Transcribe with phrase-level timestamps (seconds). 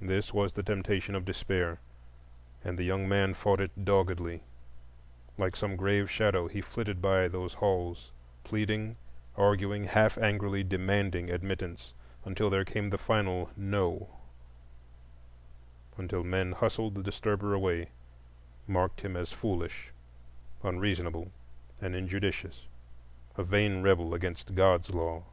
[0.00, 1.80] This was the temptation of Despair;
[2.64, 4.42] and the young man fought it doggedly.
[5.36, 8.10] Like some grave shadow he flitted by those halls,
[8.42, 8.96] pleading,
[9.36, 11.92] arguing, half angrily demanding admittance,
[12.24, 14.08] until there came the final No;
[15.98, 17.90] until men hustled the disturber away,
[18.66, 19.90] marked him as foolish,
[20.62, 21.32] unreasonable,
[21.82, 22.66] and injudicious,
[23.36, 25.24] a vain rebel against God's law.